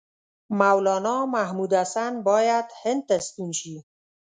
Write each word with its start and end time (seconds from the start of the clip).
مولنا 0.59 1.15
محمودالحسن 1.35 2.13
باید 2.27 2.67
هند 2.81 3.01
ته 3.07 3.15
ستون 3.27 3.49
شي. 3.59 3.75